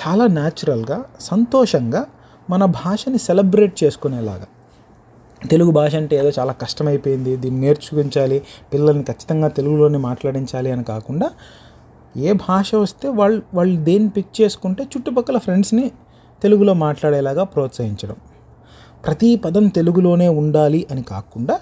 చాలా 0.00 0.26
న్యాచురల్గా 0.26 1.04
సంతోషంగా 1.20 2.04
మన 2.50 2.64
భాషని 2.64 3.18
సెలబ్రేట్ 3.18 3.84
చేసుకునేలాగా 3.84 4.46
తెలుగు 5.50 5.70
భాష 5.70 5.96
అంటే 5.96 6.16
ఏదో 6.16 6.30
చాలా 6.38 6.52
కష్టమైపోయింది 6.52 7.36
దీన్ని 7.36 7.60
నేర్చుకుంచాలి 7.60 8.42
పిల్లల్ని 8.72 9.04
ఖచ్చితంగా 9.04 9.48
తెలుగులోనే 9.48 9.98
మాట్లాడించాలి 9.98 10.70
అని 10.72 10.84
కాకుండా 10.84 11.30
ఏ 12.16 12.32
భాష 12.32 12.74
వస్తే 12.74 13.08
వాళ్ళు 13.08 13.42
వాళ్ళు 13.54 13.84
దేన్ని 13.84 14.08
పిక్ 14.08 14.40
చేసుకుంటే 14.40 14.82
చుట్టుపక్కల 14.84 15.38
ఫ్రెండ్స్ని 15.38 15.90
తెలుగులో 16.42 16.74
మాట్లాడేలాగా 16.74 17.44
ప్రోత్సహించడం. 17.44 18.16
ప్రతి 19.06 19.36
పదం 19.36 19.68
తెలుగులోనే 19.68 20.28
ఉండాలి 20.28 20.86
అని 20.90 21.02
కాకుండా 21.02 21.60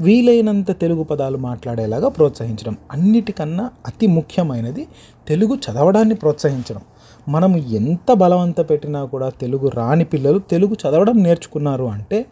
వీలైనంత 0.00 0.80
తెలుగు 0.80 1.02
పదాలు 1.02 1.38
మాట్లాడేలాగా 1.38 2.08
ప్రోత్సహించడం. 2.08 2.76
అన్నిటికన్నా 2.92 3.70
అతి 3.86 4.06
ముఖ్యమైనది 4.06 4.86
తెలుగు 5.28 5.54
చదవడాన్ని 5.54 6.14
ప్రోత్సహించడం. 6.14 6.82
మనం 7.28 7.56
ఎంత 7.56 8.12
బలవంత 8.12 8.70
పెట్టినా 8.70 9.04
కూడా 9.04 9.28
తెలుగు 9.28 9.68
రాని 9.68 10.04
పిల్లలు 10.04 10.38
తెలుగు 10.38 10.74
చదవడం 10.74 11.22
నేర్చుకున్నారు 11.22 11.84
అంటే 11.84 12.26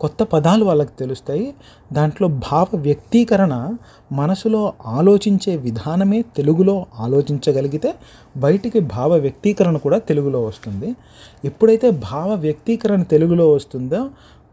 కొత్త 0.00 0.22
పదాలు 0.22 0.64
వాళ్ళకి 0.64 0.90
తెలుస్తాయి. 0.98 1.54
దాంట్లో 1.92 2.28
భావ 2.28 2.66
వ్యక్తీకరణ 2.74 3.76
మనసులో 4.12 4.72
ఆలోచించే 4.86 5.56
విధానమే 5.56 6.22
తెలుగులో 6.22 6.86
ఆలోచించగలిగితే 7.00 7.94
బయటికి 8.36 8.80
భావ 8.80 9.14
వ్యక్తీకరణ 9.14 9.76
కూడా 9.76 9.98
తెలుగులో 9.98 10.44
వస్తుంది. 10.44 10.96
ఎప్పుడైతే 11.44 11.90
భావ 11.90 12.32
వ్యక్తీకరణ 12.32 13.02
తెలుగులో 13.02 13.50
వస్తుందో 13.52 14.08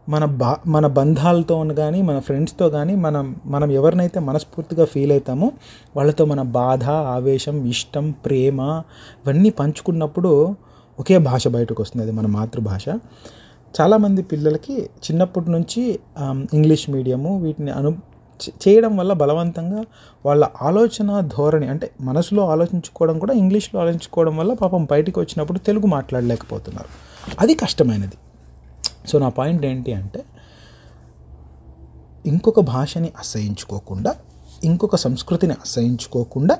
మన 0.08 0.24
బా 0.24 0.56
మన 0.66 0.86
బంధాలతో 0.86 1.64
కానీ 1.64 2.02
మన 2.02 2.18
ఫ్రెండ్స్తో 2.18 2.68
కానీ 2.68 2.94
మనం 2.94 3.36
మనం 3.46 3.70
ఎవరినైతే 3.70 4.20
మనస్ఫూర్తిగా 4.20 4.84
ఫీల్ 4.84 5.10
అవుతామో 5.10 5.52
వాళ్ళతో 5.96 6.24
మన 6.24 6.42
బాధ 6.42 6.84
ఆవేశం 6.90 7.64
ఇష్టం 7.64 8.10
ప్రేమ 8.10 8.60
ఇవన్నీ 9.26 9.50
పంచుకున్నప్పుడు 9.50 10.56
ఒకే 11.00 11.18
భాష 11.18 11.48
బయటకు 11.48 11.82
వస్తుంది. 11.82 12.02
అది 12.02 12.12
మన 12.12 12.26
మాతృభాష. 12.26 12.84
చాలామంది 13.80 14.22
పిల్లలకి 14.22 14.74
చిన్నప్పటి 14.76 15.50
నుంచి 15.50 15.98
ఇంగ్లీష్ 16.54 16.90
మీడియము 16.90 17.42
వీటిని 17.42 17.70
అను 17.70 17.90
చేయడం 18.50 18.96
వల్ల 18.96 19.12
బలవంతంగా 19.12 19.84
వాళ్ళ 20.26 20.48
ఆలోచన 20.62 21.20
ధోరణి 21.20 21.68
అంటే 21.68 21.90
మనసులో 22.00 22.42
ఆలోచించుకోవడం 22.48 23.18
కూడా 23.18 23.34
ఇంగ్లీష్లో 23.34 23.80
ఆలోచించుకోవడం 23.80 24.36
వల్ల 24.36 24.52
పాపం 24.52 24.84
బయటికి 24.84 25.20
వచ్చినప్పుడు 25.20 25.58
తెలుగు 25.58 25.86
మాట్లాడలేకపోతున్నారు. 25.86 26.90
అది 27.40 27.54
కష్టమైనది. 27.54 28.16
సో 29.06 29.18
నా 29.18 29.28
పాయింట్ 29.28 29.64
ఏంటి 29.66 29.92
అంటే 29.92 30.24
ఇంకొక 32.26 32.60
భాషని 32.60 33.12
అసహించుకోకుండా 33.18 34.14
ఇంకొక 34.64 34.96
సంస్కృతిని 34.96 35.52
అసహించుకోకుండా 35.52 36.58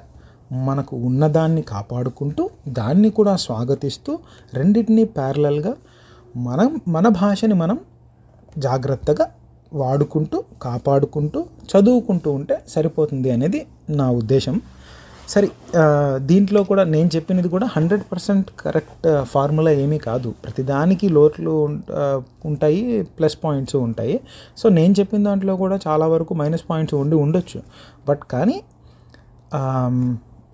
మనకు 0.52 0.96
ఉన్నదాన్ని 0.96 1.62
కాపాడుకుంటూ 1.62 2.50
దాన్ని 2.68 3.10
కూడా 3.10 3.36
స్వాగతిస్తూ 3.36 4.18
రెండింటినీ 4.54 5.04
ప్యారలల్గా 5.04 5.74
మనం 6.36 6.80
మన 6.88 7.06
భాషని 7.08 7.54
మనం 7.54 7.76
జాగ్రత్తగా 8.58 9.26
వాడుకుంటూ 9.72 10.38
కాపాడుకుంటూ 10.62 11.40
చదువుకుంటూ 11.70 12.30
ఉంటే 12.30 12.56
సరిపోతుంది 12.68 13.30
అనేది 13.30 13.60
నా 13.90 14.10
ఉద్దేశం. 14.10 14.56
సరే 15.28 15.48
దీంట్లో 16.30 16.60
కూడా 16.64 16.82
నేను 16.84 17.08
చెప్పినది 17.16 17.48
కూడా 17.54 17.66
హండ్రెడ్ 17.76 18.04
పర్సెంట్ 18.12 18.48
కరెక్ట్ 18.60 19.06
ఫార్ములా 19.22 19.70
ఏమీ 19.70 19.98
కాదు. 19.98 20.28
ప్రతిదానికి 20.44 21.08
లోట్లు 21.08 21.54
ఉంటాయి 22.44 23.02
ప్లస్ 23.02 23.36
పాయింట్స్ 23.44 23.76
ఉంటాయి. 23.76 24.20
సో 24.56 24.68
నేను 24.68 24.94
చెప్పిన 25.00 25.22
దాంట్లో 25.24 25.56
కూడా 25.56 25.78
చాలా 25.86 26.06
వరకు 26.06 26.34
మైనస్ 26.34 26.66
పాయింట్స్ 26.70 26.96
ఉండి 27.02 27.16
ఉండొచ్చు. 27.16 27.60
బట్ 28.08 28.24
కానీ 28.30 28.56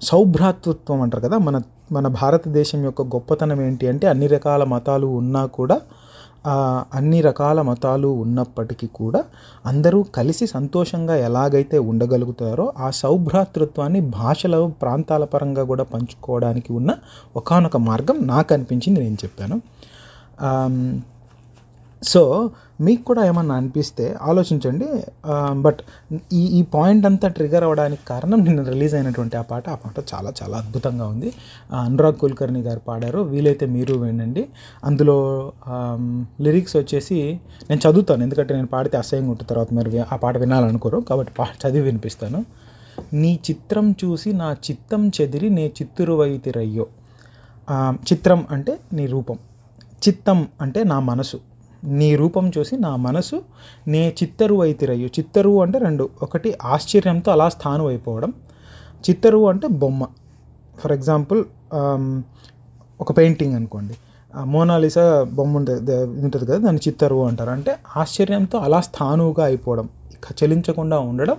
సౌభ్రాతృత్వం 0.03 1.01
అంటారు 1.01 1.23
కదా 1.23 1.39
మన 1.39 1.57
మన 1.92 2.06
భారతదేశం 2.20 2.80
యొక్క 2.84 3.02
గొప్పతనం 3.14 3.61
ఏంటి 3.61 3.84
అంటే 3.88 4.06
అన్ని 4.06 4.26
రకాల 4.26 4.62
మతాలు 4.64 5.08
ఉన్నా 5.20 5.42
కూడా 5.56 5.76
అన్ని 6.94 7.18
రకాల 7.20 7.58
మతాలు 7.62 8.08
ఉన్నప్పటికీ 8.22 8.87
కూడా 8.94 9.20
అందరూ 9.66 9.99
కలిసి 10.14 10.46
సంతోషంగా 10.46 11.16
ఎలాగైతే 11.26 11.78
ఉండగలుగుతారో 11.90 12.66
ఆ 12.78 12.88
సౌభ్రాతృత్వాన్ని 13.02 14.00
భాషల 14.11 14.56
ప్రాంతాల 14.82 15.25
పరంగా 15.25 15.64
కూడా 15.64 15.84
పంచుకోవడానికి 15.84 16.72
ఉన్న 16.72 16.92
ఒకానొక 17.37 17.80
మార్గం 17.88 18.18
నాకు 18.26 18.50
అనిపించింది 18.54 19.00
నేను 19.00 19.18
చెప్పాను. 19.25 19.58
సో 22.02 22.50
మీకు 22.80 23.02
కూడా 23.04 23.26
ఏమన్నా 23.26 23.54
అనిపిస్తే 23.54 24.16
ఆలోచించండి. 24.23 24.87
బట్ 25.61 25.78
ఈ 26.32 26.40
ఈ 26.59 26.62
పాయింట్ 26.62 27.06
అంతా 27.06 27.28
ట్రిగర్ 27.28 27.64
అవ్వడానికి 27.64 28.02
కారణం 28.09 28.44
నిన్న 28.44 28.62
రిలీజ్ 28.62 28.94
అయినటువంటి 28.94 29.37
ఆ 29.37 29.42
పాట. 29.42 29.68
ఆ 29.68 29.75
పాట 29.75 30.04
చాలా 30.14 30.32
చాలా 30.42 30.59
అద్భుతంగా 30.59 31.06
ఉంది. 31.06 31.32
అనురాగ్ 31.73 32.14
కుల్కర్ణి 32.14 32.61
గారు 32.61 32.78
పాడారు. 32.78 33.18
వీలైతే 33.18 33.66
మీరు 33.66 33.94
వినండి. 33.94 34.49
అందులో 34.85 35.16
లిరిక్స్ 36.40 36.76
వచ్చేసి 36.76 37.40
నేను 37.71 37.88
చదువుతాను. 37.88 38.23
ఎందుకంటే 38.23 38.54
నేను 38.54 38.66
పాడితే 38.66 38.99
అసహ్యంగా 38.99 39.30
ఉంటుంది. 39.30 39.49
తర్వాత 39.49 39.75
మీరు 39.75 40.04
ఆ 40.12 40.16
పాట 40.16 40.38
వినాలనుకోరు. 40.38 40.99
కాబట్టి 40.99 41.32
పాట 41.38 41.66
చదివి 41.66 41.85
వినిపిస్తాను. 41.85 42.44
నీ 43.12 43.40
చిత్రం 43.50 43.94
చూసి 44.04 44.32
నా 44.32 44.52
చిత్తం 44.52 45.09
చెదిరి 45.21 45.49
నే 45.50 45.68
చిత్తురువైతిరయ్యో 45.68 46.87
చిత్రం 48.12 48.47
అంటే 48.50 48.78
నీ 48.92 49.06
రూపం. 49.06 49.38
చిత్తం 50.09 50.49
అంటే 50.61 50.85
నా 50.85 51.00
మనసు. 51.00 51.38
నీ 51.85 52.17
రూపం 52.17 52.51
చూసి 52.59 52.77
నా 52.77 52.97
మనసు 52.97 53.43
నే 53.89 54.09
చిత్తరు 54.23 54.62
అయితిరయ్యు 54.62 55.07
చిత్తరువు 55.07 55.62
అంటే 55.62 55.79
రెండు. 55.79 56.09
ఒకటి 56.23 56.55
ఆశ్చర్యంతో 56.65 57.33
అలా 57.33 57.49
స్థానం 57.49 57.87
అయిపోవడం. 57.87 58.33
చిత్తరువు 59.11 59.49
అంటే 59.49 59.69
బొమ్మ. 59.69 60.07
ఫర్ 60.79 60.93
ఎగ్జాంపుల్ 60.93 61.45
ఒక 63.01 63.17
పెయింటింగ్ 63.17 63.55
అనుకోండి. 63.55 63.95
మోనాలిసా 64.45 65.27
బొమ్మ 65.33 65.57
ఉంటుంది 65.57 65.95
ఉంటుంది 66.05 66.47
కదా 66.47 66.59
దాన్ని 66.59 66.81
చిత్తరువు 66.89 67.25
అంటారు. 67.25 67.51
అంటే 67.51 67.77
ఆశ్చర్యంతో 67.97 68.59
అలా 68.59 68.81
స్థానువుగా 68.81 69.45
అయిపోవడం. 69.45 69.89
ఇక 70.12 70.45
చలించకుండా 70.45 70.99
ఉండడం 70.99 71.37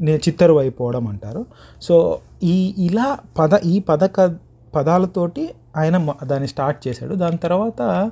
నే 0.00 0.16
చిత్తరువు 0.16 0.58
అయిపోవడం 0.58 1.06
అంటారు. 1.06 1.46
సో 1.82 2.18
ఈ 2.42 2.74
ఇలా 2.78 3.18
పద 3.38 3.54
ఈ 3.64 3.78
పదక 3.78 4.36
పదాలతోటి 4.74 5.50
ఆయన 5.76 6.14
దాన్ని 6.24 6.48
స్టార్ట్ 6.48 6.88
చేశాడు. 6.88 7.14
దాని 7.14 7.36
తర్వాత 7.36 8.10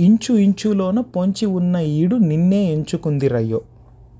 ఇంచు 0.00 0.34
ఇంచులోన 0.34 1.00
పొంచి 1.00 1.46
ఉన్న 1.46 1.76
ఈడు 1.76 2.16
నిన్నే 2.16 2.62
ఎంచుకుంది 2.72 3.28
రయ్యో. 3.28 3.60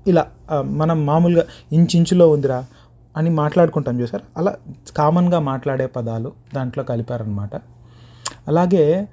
ఇలా 0.07 0.25
మనం 0.63 1.05
మామూలుగా 1.05 1.43
ఇంచులో 1.73 2.29
ఉందిరా 2.29 2.65
అని 3.17 3.29
మాట్లాడుకుంటాం 3.29 4.01
చూసారు? 4.01 4.23
అలా 4.37 4.55
కామన్గా 4.97 5.39
మాట్లాడే 5.39 5.85
పదాలు 5.85 6.31
దాంట్లో 6.55 6.83
కలిపారనమాట 6.83 7.55
అలాగే 8.47 9.07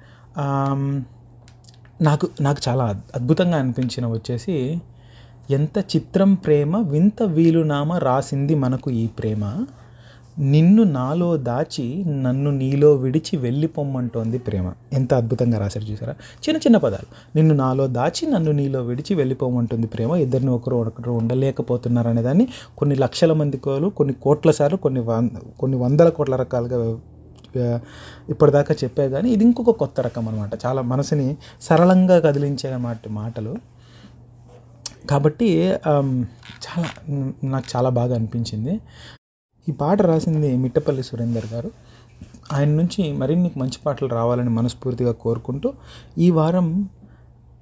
నాకు 2.01 2.27
నాకు 2.41 2.61
చాలా 2.67 2.83
అద్- 2.85 3.11
అద్భుతంగా 3.15 3.57
అనిపించిన 3.57 4.07
వచ్చేసి 4.07 4.81
ఎంత 5.49 5.77
చిత్రం 5.95 6.33
ప్రేమ 6.33 6.77
వింత 6.77 7.23
వీలునామ 7.23 7.93
రాసింది 7.93 8.55
మనకు 8.55 8.91
ఈ 8.91 9.07
ప్రేమ. 9.07 9.65
నిన్ను 10.37 10.83
నాలో 10.83 11.37
దాచి 11.37 12.03
నన్ను 12.07 12.51
నీలో 12.51 12.93
విడిచి 12.93 13.37
వెళ్ళిపోమ్మంటోంది 13.37 14.37
ప్రేమ. 14.37 14.73
ఎంత 14.93 15.13
అద్భుతంగా 15.13 15.57
రాశారు 15.59 15.85
చూసారా? 15.85 16.13
చిన్న 16.45 16.57
చిన్న 16.57 16.77
పదాలు. 16.77 17.07
నిన్ను 17.35 17.55
నాలో 17.55 17.87
దాచి 17.87 18.27
నన్ను 18.31 18.51
నీలో 18.51 18.81
విడిచి 18.81 19.15
వెళ్ళిపోమంటుంది 19.15 19.87
ప్రేమ. 19.87 20.11
ఇద్దరిని 20.15 20.49
ఒకరు 20.49 20.75
ఒకరు 20.75 21.11
ఉండలేకపోతున్నారు 21.11 22.09
అనే 22.09 22.21
దాన్ని 22.21 22.47
కొన్ని 22.77 22.95
లక్షల 22.95 23.33
మంది 23.33 23.57
కోలు 23.57 23.89
కొన్ని 23.89 24.13
కోట్ల 24.13 24.51
సార్లు 24.51 24.77
కొన్ని 24.77 25.03
కొన్ని 25.59 25.77
వందల 25.77 26.09
కోట్ల 26.09 26.35
రకాలుగా 26.35 26.79
ఇప్పటిదాకా 28.29 28.75
చెప్పే 28.83 29.09
కానీ 29.09 29.29
ఇది 29.31 29.43
ఇంకొక 29.43 29.69
కొత్త 29.69 30.01
రకం 30.01 30.27
అనమాట 30.29 30.53
చాలా 30.65 30.81
మనసుని 30.81 31.27
సరళంగా 31.61 32.19
కదిలించే 32.19 32.75
మాట 32.75 32.97
మాటలు. 33.09 33.55
కాబట్టి 35.09 35.49
చాలా 36.65 36.87
నాకు 37.43 37.67
చాలా 37.75 37.89
బాగా 37.89 38.15
అనిపించింది. 38.15 38.73
ఈ 39.69 39.71
పాట 39.71 40.01
రాసింది 40.01 40.57
మిట్టపల్లి 40.57 41.03
సురేందర్ 41.03 41.47
గారు. 41.53 41.71
ఆయన 42.53 42.69
నుంచి 42.69 43.13
మరిన్ని 43.13 43.51
మంచి 43.57 43.79
పాటలు 43.85 44.07
రావాలని 44.07 44.49
మనస్ఫూర్తిగా 44.49 45.11
కోరుకుంటూ 45.11 45.73
ఈ 46.17 46.31
వారం 46.31 46.67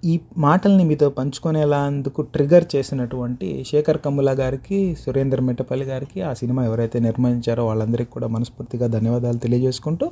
ఈ 0.05 0.19
మాటల్ని 0.37 0.83
మీతో 0.83 1.09
పంచుకునేలా 1.09 1.77
అందుకు 1.77 2.21
ట్రిగర్ 2.21 2.65
చేసినటువంటి 2.75 3.63
శేఖర్ 3.67 3.97
కమ్ముల 3.97 4.31
గారికి 4.39 4.97
సురేందర్ 5.05 5.41
మిట్టపల్లి 5.41 5.85
గారికి 5.85 6.21
ఆ 6.21 6.33
సినిమా 6.33 6.65
ఎవరైతే 6.65 6.99
నిర్మించారో 6.99 7.65
వాళ్ళందరికీ 7.67 8.11
కూడా 8.11 8.27
మనస్ఫూర్తిగా 8.27 8.87
ధన్యవాదాలు 8.87 9.37
తెలియజేసుకుంటూ 9.37 10.11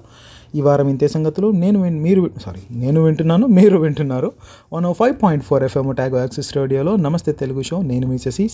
ఈ 0.55 0.61
వారం 0.61 0.89
ఇంతే 0.89 1.07
సంగతులు. 1.07 1.51
నేను 1.63 1.79
మీరు 1.79 2.31
సారీ 2.45 2.63
నేను 2.71 3.01
వింటున్నాను 3.03 3.47
మీరు 3.47 3.77
వింటున్నారు. 3.77 4.31
One 4.73 4.85
O 4.85 4.93
five 4.93 5.17
point 5.23 5.45
four 5.45 5.63
FM 5.63 5.91
Otago 5.91 6.19
access 6.19 6.57
రేడియోలో 6.57 6.95
నమస్తే 6.95 7.31
తెలుగు 7.31 7.61
షో. 7.61 7.81
నేను 7.81 8.07
మీ 8.07 8.17
శశి 8.17 8.49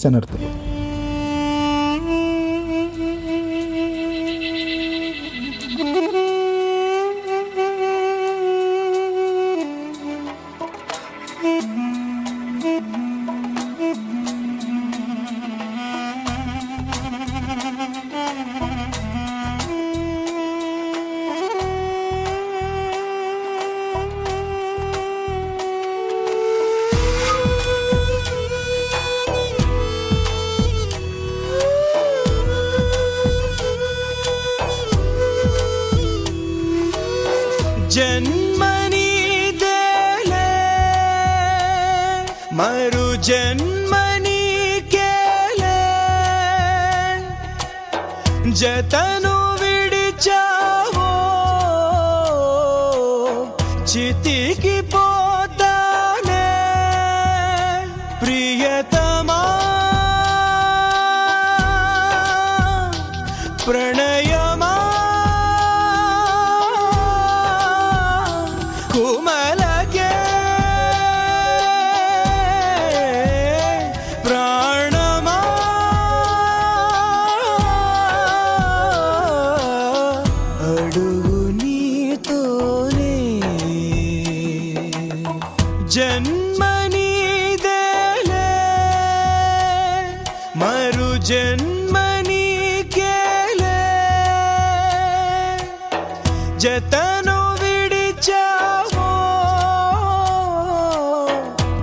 చితికి 53.91 54.76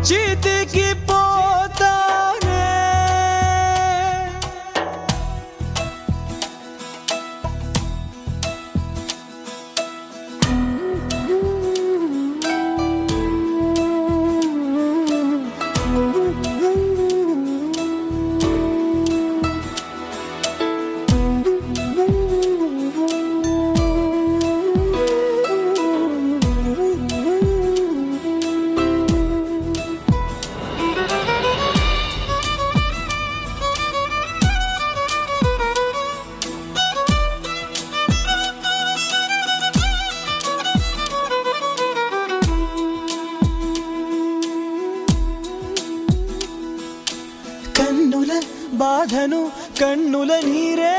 చితికి 0.08 0.88
పోతానే 1.08 1.13
బాధను 48.74 49.50
కన్నుల 49.80 50.32
నీరే 50.44 50.94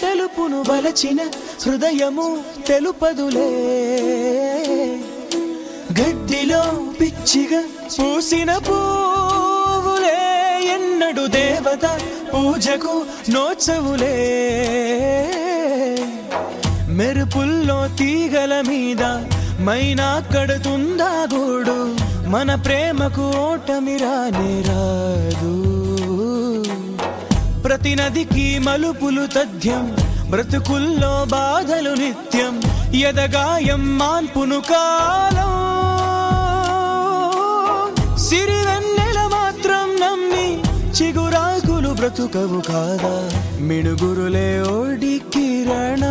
తెలుపును 0.00 0.64
వలచిన 0.68 1.20
హృదయము 1.66 2.26
తెలుపదులే. 2.66 3.50
గడ్డిలో 6.00 6.62
పిచ్చిగా 7.00 7.62
పూసిన 7.98 8.58
పూవులే 8.58 10.18
ఎన్నడు 10.74 11.26
దేవత 11.26 11.86
పూజకు 12.34 12.94
నోచవులే. 13.30 14.16
మెరుపుల్లో 16.88 17.88
తీగల 17.88 18.60
మీద 18.60 19.02
మైనా 19.60 20.22
కడుతుందా 20.34 21.26
గూడు 21.34 21.78
మన 22.28 22.54
ప్రేమకు 22.54 23.24
ఓటమిరా 23.38 24.14
రాదు 24.68 25.79
ప్రతి 27.70 27.94
నదికి 27.94 28.58
మలుపులు 28.58 29.26
తథ్యం. 29.26 29.96
బ్రతుకుల్లో 30.30 31.24
బాధలు 31.24 31.90
నిత్యం. 31.90 32.62
ఎదగాయం 32.94 33.98
మాన్పును 33.98 34.60
కాలం. 34.60 35.52
సిరివెన్నెల 38.18 39.20
మాత్రం 39.26 40.00
నమ్మి 40.00 40.62
చిగురాకులు 41.02 41.88
బ్రతుకవు 41.88 42.60
కాదా. 42.60 43.30
మిణుగురులే 43.60 44.62
ఓడి 44.62 45.20
కిరణ. 45.34 46.09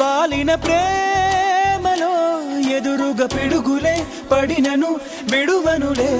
వాలిన 0.00 0.54
ప్రేమలో 0.54 2.12
ఎదురుగా 2.76 3.26
పిడుగులే 3.26 4.06
పడినను 4.32 4.90
విడువనులే. 5.32 6.10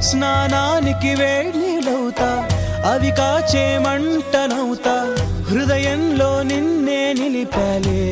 స్నానానికి 0.00 1.14
వేడిలవుతా 1.14 2.30
అవి 2.84 3.10
కాచే 3.10 3.78
మంటనవుతా 3.78 4.96
హృదయంలో 5.50 6.42
నిన్నే 6.42 7.12
నిలిపాలే. 7.12 8.04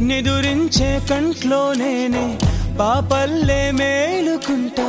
నిదురించే 0.00 1.00
కంట్లో 1.10 1.72
నేనే 1.72 2.38
పాపల్లే 2.78 3.70
మేలుకుంటా 3.70 4.88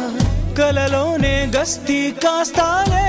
కలలోనే 0.59 1.51
గస్తీ 1.55 2.11
కాస్తాలే. 2.11 3.07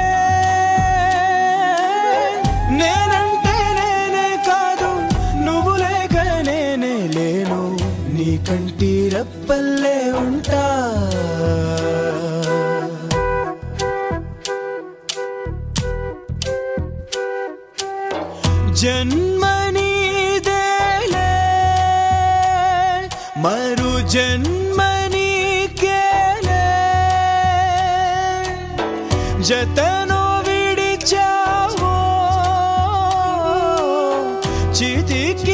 నేనంటే 2.81 3.57
నేనే 3.79 4.29
కాదు 4.49 4.91
నువ్వు 5.45 5.75
లేక 5.77 6.17
నేనే 6.49 6.95
లేను. 7.17 7.61
నీ 8.15 8.31
కంటి 8.49 8.93
రప్పల్లే 9.09 10.13
ఉంటా. 10.25 10.65
జన్మనీదేలే 19.97 21.31
మరు 23.39 23.93
జన్మనీకేలే. 24.09 25.21
జతను 29.49 30.14
చితికి 35.15 35.54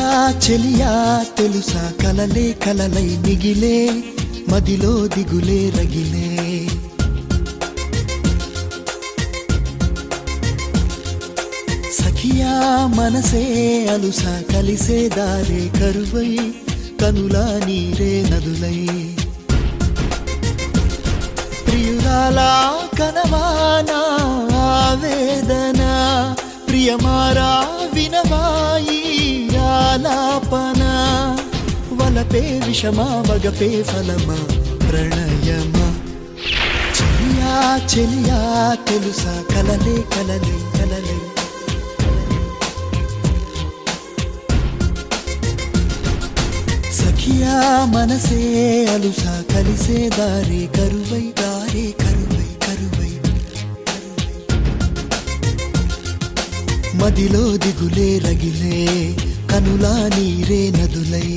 చెలియా 0.00 0.38
చెలియా 0.40 0.92
తెలుసా? 1.36 1.82
కలలే 2.02 2.52
కలలై 2.64 3.08
మిగిలే 3.24 3.76
మదిలో 4.50 4.92
దిగులే 5.06 5.70
రగిలే. 5.76 6.28
సఖియా 11.92 12.54
మనసే 12.96 13.44
అలుసా 13.94 14.42
కలిసే 14.52 15.08
దారే 15.08 15.70
కరువై 15.78 16.32
కనులా 17.02 17.44
నీరే 17.66 18.22
నదులై. 18.30 18.80
ప్రియురాలా 21.66 22.50
కనవానా 22.98 24.00
ఆవేదన 24.64 25.82
ప్రియమారా 26.68 27.50
వినవాయి. 27.94 29.02
ఆలాపన 29.80 30.82
వలపే 31.92 32.42
విషమా 32.66 33.06
వగపే 33.28 33.82
ఫలమా? 33.82 34.38
ప్రణయమా? 34.84 35.86
చెలియా 36.96 37.54
చెలియా 37.92 38.40
తెలుసా? 38.88 39.34
కలలే 39.54 39.96
కలలే 40.14 40.56
కలలే. 40.76 41.18
సఖియా 46.92 47.54
మనసే 47.86 48.40
అలుసా 48.94 49.44
కలిసే 49.52 50.08
దారే 50.18 50.66
కరువై 50.76 51.24
దారే 51.40 51.84
కరువై 52.02 52.48
కరువై. 52.64 53.12
మదిలో 57.00 57.44
దిగులే 57.56 58.18
రగిలే 58.18 58.80
కనులా 59.50 60.08
నీరే 60.16 60.70
నదులై. 60.70 61.36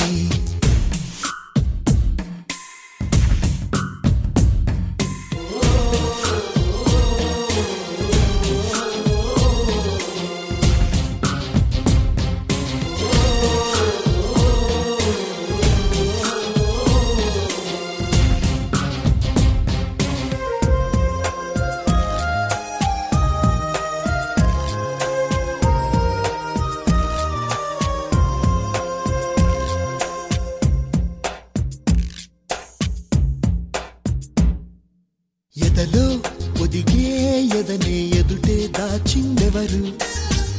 ఎదలో 35.83 36.19
ఒదిగే 36.63 37.41
ఎదనే 37.59 38.19
ఎదుటే 38.19 38.67
దాచిందెవరు? 38.79 39.87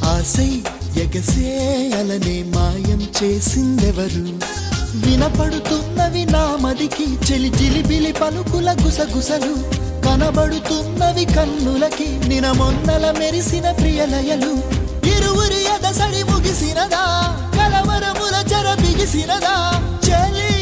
ఆశై 0.04 0.62
ఎగసే 0.96 1.52
అలనే 1.98 2.42
మాయం 2.42 3.08
చేసిందెవరు? 3.22 4.24
వినపడుతున్నవి 4.94 6.24
నా 6.24 6.56
మదికి 6.60 7.32
చెలి 7.32 7.50
జిలిబిలి 7.50 8.12
పలుకుల 8.12 8.76
గుసగుసలు 8.84 9.54
కనబడుతున్నవి 10.06 11.24
కన్నులకి 11.24 12.28
నినమొన్నల 12.28 13.14
మెరిసిన 13.18 13.70
ప్రియలయలు 13.70 14.52
ఇరువురి 15.06 15.64
ఎదసడి 15.64 16.22
ముగిసినదా? 16.22 17.04
కలవరముల 17.56 18.52
చెర 18.52 18.74
బిగిసినదా? 18.74 19.82
చెలియా 20.08 20.53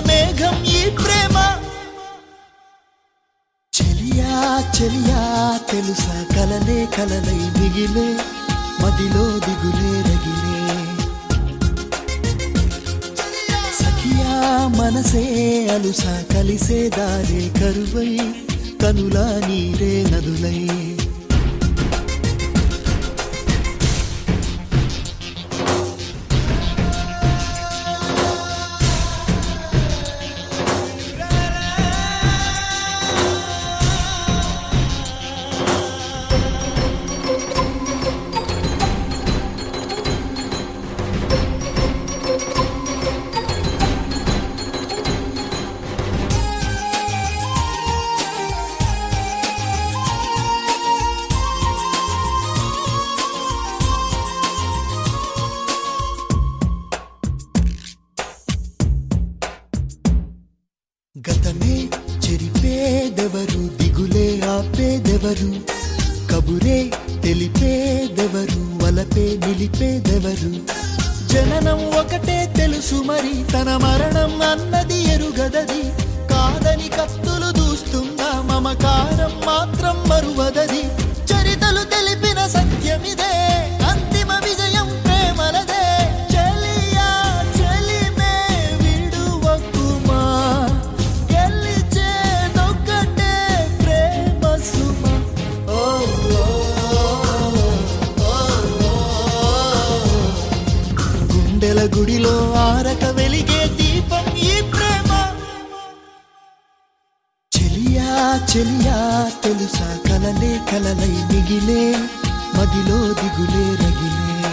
మేఘం 0.00 0.64
ఈ 0.64 0.90
ప్రేమ. 0.90 1.36
చెలియా 3.72 4.32
చెలియా 4.80 5.20
తెలుసా 5.70 6.24
కలలే 6.36 6.86
కలలై 6.96 7.40
మిగిలే 7.58 8.08
మదిలో 8.82 9.24
దిగులే 9.38 9.92
రగిలే. 10.08 10.60
సఖియా 13.80 14.34
మనసే 14.78 15.24
అలుసా 15.74 16.22
కలిసే 16.34 16.88
దారే 16.88 17.48
కరువై 17.60 18.12
కనులా 18.82 19.40
నీరే 19.48 20.04
నదులై. 20.12 20.60
గుండెల 101.56 101.82
గుడిలో 101.94 102.32
ఆరక 102.62 103.04
వెలిగే 103.18 103.60
దీపం 103.76 104.24
ఈ 104.46 104.50
ప్రేమ. 104.72 105.10
చెలియా 107.52 108.08
చెలియా 108.50 108.98
తెలుసా 109.44 109.88
కలలే 110.08 110.50
కలలై 110.70 111.14
మిగిలే 111.30 111.84
మదిలో 112.56 112.98
దిగులే 113.20 113.64
రగిలే. 113.82 114.52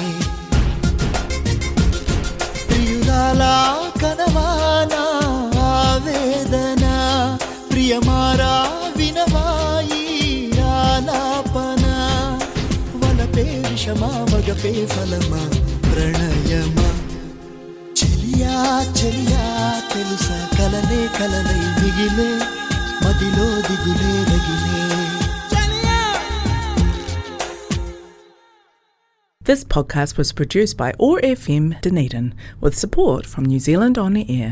ప్రియురాలా 2.69 3.53
కనవానా 4.01 5.03
ఆవేదన 5.71 6.85
ప్రియమారా 7.71 8.53
వినవాయి 8.95 10.01
ఆలాపన? 10.77 11.85
వలపే 13.03 13.47
విషమా 13.67 14.11
మగపే 14.31 14.73
ఫలమా? 14.85 15.43
ప్రణయమా 15.92 16.88
చెలియా 18.00 18.54
చెలియా 19.00 19.44
తెలుసా 19.92 20.38
కలలే 20.56 21.02
కలలై 21.18 21.60
మిగిలే 21.80 22.30
మదిలో 23.04 23.48
దిగులే 23.68 24.14
రగిలే 24.30 24.76
This 29.40 29.64
podcast 29.64 30.18
was 30.18 30.30
produced 30.32 30.76
by 30.76 30.92
OAR 30.98 31.20
FM 31.34 31.80
Dunedin 31.80 32.26
with 32.60 32.74
support 32.76 33.24
from 33.24 33.46
New 33.46 33.58
Zealand 33.58 33.96
On 33.96 34.12
the 34.12 34.24
Air. 34.34 34.50